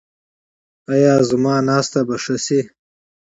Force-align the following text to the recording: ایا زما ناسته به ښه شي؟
ایا 0.93 1.13
زما 1.29 1.55
ناسته 1.67 1.99
به 2.07 2.15
ښه 2.23 2.35
شي؟ 2.45 2.59